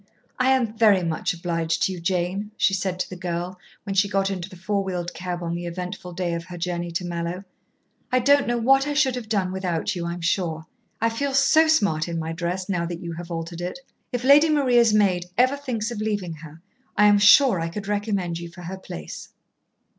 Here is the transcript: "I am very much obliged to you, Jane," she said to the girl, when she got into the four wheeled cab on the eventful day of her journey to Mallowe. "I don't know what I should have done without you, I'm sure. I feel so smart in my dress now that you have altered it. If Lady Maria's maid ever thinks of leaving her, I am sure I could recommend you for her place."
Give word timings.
"I 0.39 0.49
am 0.49 0.75
very 0.75 1.03
much 1.03 1.31
obliged 1.31 1.83
to 1.83 1.91
you, 1.91 1.99
Jane," 1.99 2.49
she 2.57 2.73
said 2.73 2.97
to 3.01 3.07
the 3.11 3.15
girl, 3.15 3.59
when 3.83 3.93
she 3.93 4.09
got 4.09 4.31
into 4.31 4.49
the 4.49 4.55
four 4.55 4.83
wheeled 4.83 5.13
cab 5.13 5.43
on 5.43 5.53
the 5.53 5.67
eventful 5.67 6.13
day 6.13 6.33
of 6.33 6.45
her 6.45 6.57
journey 6.57 6.89
to 6.93 7.05
Mallowe. 7.05 7.43
"I 8.11 8.17
don't 8.17 8.47
know 8.47 8.57
what 8.57 8.87
I 8.87 8.95
should 8.95 9.13
have 9.13 9.29
done 9.29 9.51
without 9.51 9.95
you, 9.95 10.07
I'm 10.07 10.19
sure. 10.21 10.65
I 10.99 11.11
feel 11.11 11.35
so 11.35 11.67
smart 11.67 12.07
in 12.07 12.17
my 12.17 12.33
dress 12.33 12.67
now 12.67 12.87
that 12.87 13.03
you 13.03 13.13
have 13.13 13.29
altered 13.29 13.61
it. 13.61 13.77
If 14.11 14.23
Lady 14.23 14.49
Maria's 14.49 14.91
maid 14.91 15.27
ever 15.37 15.55
thinks 15.55 15.91
of 15.91 16.01
leaving 16.01 16.33
her, 16.37 16.61
I 16.97 17.05
am 17.05 17.19
sure 17.19 17.59
I 17.59 17.69
could 17.69 17.87
recommend 17.87 18.39
you 18.39 18.49
for 18.49 18.63
her 18.63 18.79
place." 18.79 19.29